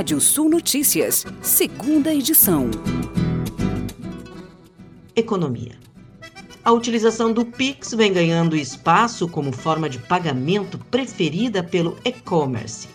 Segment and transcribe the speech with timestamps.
[0.00, 2.70] Rádio Sul Notícias, segunda edição.
[5.14, 5.78] Economia.
[6.64, 12.88] A utilização do Pix vem ganhando espaço como forma de pagamento preferida pelo e-commerce.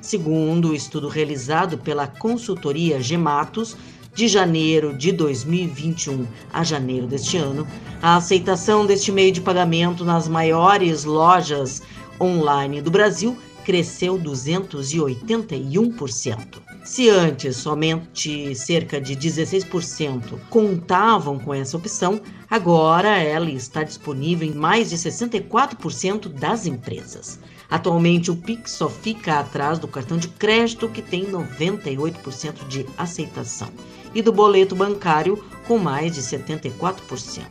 [0.00, 3.76] Segundo o estudo realizado pela consultoria Gematos,
[4.14, 7.66] de janeiro de 2021 a janeiro deste ano,
[8.00, 11.82] a aceitação deste meio de pagamento nas maiores lojas
[12.20, 13.36] online do Brasil
[13.66, 16.62] cresceu 281%.
[16.84, 24.54] Se antes somente cerca de 16% contavam com essa opção, agora ela está disponível em
[24.54, 27.40] mais de 64% das empresas.
[27.68, 33.72] Atualmente, o Pix só fica atrás do cartão de crédito, que tem 98% de aceitação,
[34.14, 37.42] e do boleto bancário, com mais de 74%.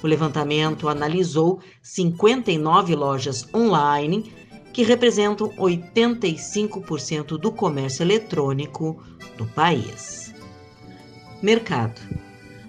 [0.00, 4.32] O levantamento analisou 59 lojas online
[4.72, 9.02] que representam 85% do comércio eletrônico
[9.36, 10.34] do país.
[11.42, 12.00] Mercado.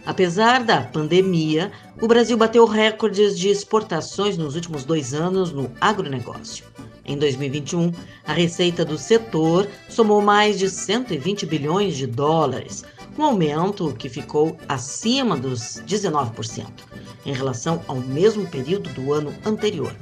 [0.06, 6.66] Apesar da pandemia, o Brasil bateu recordes de exportações nos últimos dois anos no agronegócio.
[7.06, 7.92] Em 2021,
[8.26, 12.84] a receita do setor somou mais de 120 bilhões de dólares,
[13.18, 16.66] um aumento que ficou acima dos 19%
[17.26, 19.94] em relação ao mesmo período do ano anterior,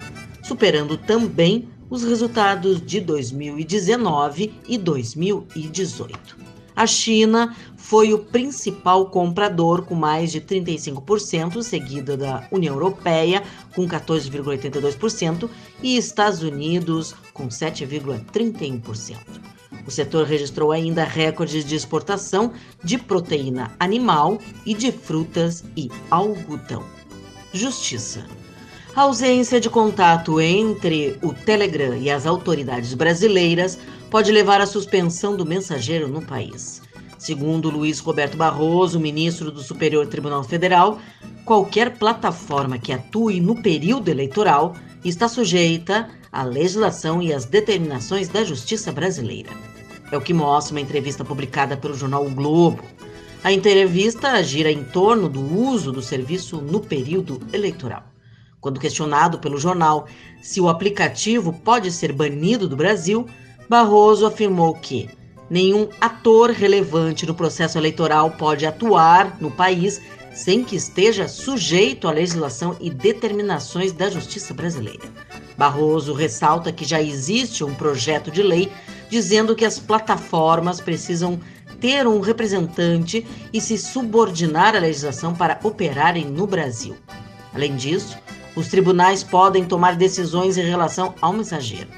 [0.44, 6.48] superando também os resultados de 2019 e 2018.
[6.76, 13.42] A China foi o principal comprador, com mais de 35%, seguida da União Europeia,
[13.74, 15.50] com 14,82%,
[15.82, 19.18] e Estados Unidos, com 7,31%.
[19.88, 26.84] O setor registrou ainda recordes de exportação de proteína animal e de frutas e algodão.
[27.54, 28.28] Justiça.
[28.98, 33.78] A ausência de contato entre o Telegram e as autoridades brasileiras
[34.10, 36.82] pode levar à suspensão do mensageiro no país.
[37.20, 40.98] Segundo Luiz Roberto Barroso, ministro do Superior Tribunal Federal,
[41.46, 48.44] qualquer plataforma que atue no período eleitoral está sujeita à legislação e às determinações da
[48.44, 49.52] justiça brasileira.
[50.12, 52.82] É o que mostra uma entrevista publicada pelo jornal o Globo.
[53.44, 58.17] A entrevista gira em torno do uso do serviço no período eleitoral.
[58.60, 60.08] Quando questionado pelo jornal
[60.42, 63.26] se o aplicativo pode ser banido do Brasil,
[63.70, 65.10] Barroso afirmou que
[65.50, 70.02] nenhum ator relevante no processo eleitoral pode atuar no país
[70.34, 75.04] sem que esteja sujeito à legislação e determinações da justiça brasileira.
[75.58, 78.72] Barroso ressalta que já existe um projeto de lei
[79.10, 81.40] dizendo que as plataformas precisam
[81.80, 86.96] ter um representante e se subordinar à legislação para operarem no Brasil.
[87.54, 88.18] Além disso,
[88.58, 91.90] os tribunais podem tomar decisões em relação ao mensageiro.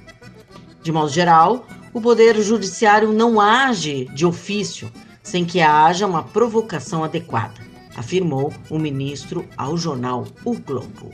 [0.84, 4.92] De modo geral, o Poder Judiciário não age de ofício
[5.24, 7.66] sem que haja uma provocação adequada,
[7.96, 11.12] afirmou o ministro ao jornal O Globo.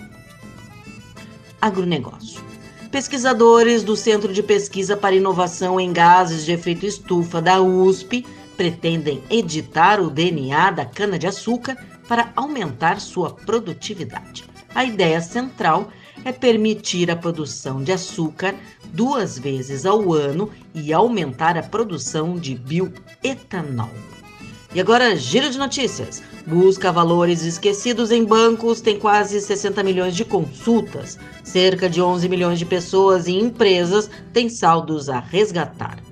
[1.61, 2.43] Agronegócio.
[2.89, 8.25] Pesquisadores do Centro de Pesquisa para Inovação em Gases de Efeito Estufa da USP
[8.57, 11.77] pretendem editar o DNA da cana-de-açúcar
[12.07, 14.54] para aumentar sua produtividade.
[14.75, 15.89] A ideia central
[16.25, 18.53] é permitir a produção de açúcar
[18.91, 23.89] duas vezes ao ano e aumentar a produção de bioetanol.
[24.73, 26.21] E agora, giro de notícias.
[26.45, 31.17] Busca valores esquecidos em bancos tem quase 60 milhões de consultas.
[31.41, 36.04] Cerca de 11 milhões de pessoas e empresas têm saldos a resgatar.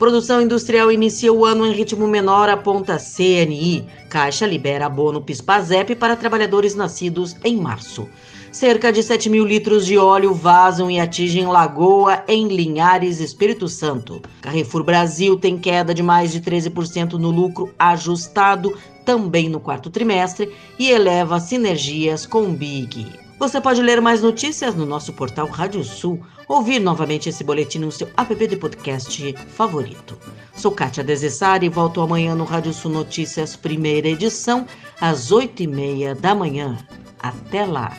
[0.00, 3.84] Produção industrial inicia o ano em ritmo menor, aponta CNI.
[4.08, 8.08] Caixa libera abono PISPAZEP para trabalhadores nascidos em março.
[8.50, 14.22] Cerca de 7 mil litros de óleo vazam e atingem Lagoa em Linhares, Espírito Santo.
[14.40, 18.74] Carrefour Brasil tem queda de mais de 13% no lucro ajustado
[19.04, 23.29] também no quarto trimestre e eleva sinergias com Big.
[23.40, 27.90] Você pode ler mais notícias no nosso portal Rádio Sul, ouvir novamente esse boletim no
[27.90, 30.18] seu app de podcast favorito.
[30.54, 34.66] Sou Kátia Desessari e volto amanhã no Rádio Sul Notícias, primeira edição,
[35.00, 36.76] às oito e meia da manhã.
[37.18, 37.96] Até lá!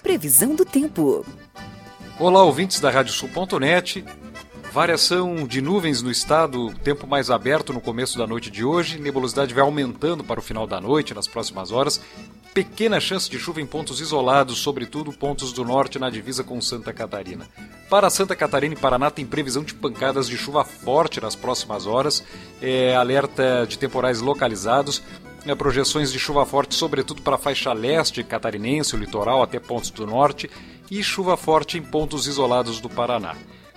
[0.00, 1.26] Previsão do tempo.
[2.20, 4.04] Olá, ouvintes da Radiosul.net.
[4.72, 9.52] Variação de nuvens no estado, tempo mais aberto no começo da noite de hoje, nebulosidade
[9.52, 12.00] vai aumentando para o final da noite, nas próximas horas.
[12.54, 16.92] Pequena chance de chuva em pontos isolados, sobretudo pontos do norte na divisa com Santa
[16.92, 17.48] Catarina.
[17.88, 22.22] Para Santa Catarina e Paraná tem previsão de pancadas de chuva forte nas próximas horas,
[22.60, 25.02] é, alerta de temporais localizados,
[25.46, 29.88] é, projeções de chuva forte, sobretudo para a faixa leste catarinense, o litoral até pontos
[29.88, 30.50] do norte,
[30.90, 33.34] e chuva forte em pontos isolados do Paraná.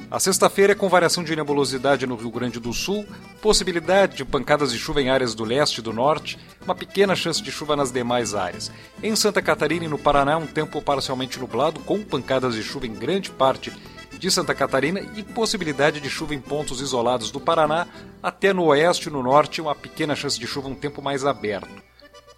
[0.09, 3.05] A sexta-feira é com variação de nebulosidade no Rio Grande do Sul,
[3.41, 7.41] possibilidade de pancadas de chuva em áreas do leste e do norte, uma pequena chance
[7.41, 8.71] de chuva nas demais áreas.
[9.01, 12.93] Em Santa Catarina e no Paraná, um tempo parcialmente nublado, com pancadas de chuva em
[12.93, 13.73] grande parte
[14.11, 17.87] de Santa Catarina e possibilidade de chuva em pontos isolados do Paraná,
[18.21, 21.83] até no oeste e no norte, uma pequena chance de chuva um tempo mais aberto.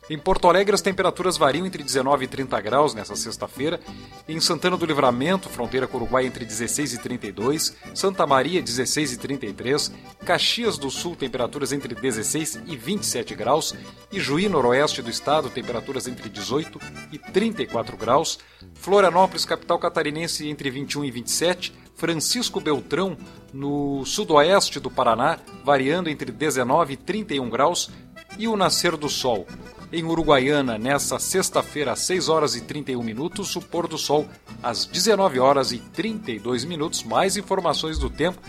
[0.10, 3.78] Em Porto Alegre, as temperaturas variam entre 19 e 30 graus nesta sexta-feira.
[4.26, 7.76] Em Santana do Livramento, fronteira com o Uruguai, entre 16 e 32.
[7.94, 9.92] Santa Maria, 16 e 33.
[10.26, 13.76] Caxias do Sul, temperaturas entre 16 e 27 graus.
[14.10, 16.80] E Juí, noroeste do estado, temperaturas entre 18
[17.12, 18.40] e 34 graus.
[18.76, 21.74] Florianópolis, capital catarinense, entre 21 e 27.
[21.96, 23.18] Francisco Beltrão,
[23.52, 27.90] no sudoeste do Paraná, variando entre 19 e 31 graus.
[28.38, 29.48] E o nascer do sol,
[29.92, 34.28] em Uruguaiana, nesta sexta-feira, às 6 horas e 31 minutos, o pôr do sol
[34.62, 37.04] às 19 horas e 32 minutos.
[37.04, 38.40] Mais informações do tempo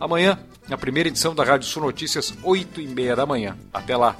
[0.00, 0.38] amanhã,
[0.68, 3.56] na primeira edição da Rádio Sul Notícias, 8 e meia da manhã.
[3.72, 4.16] Até lá!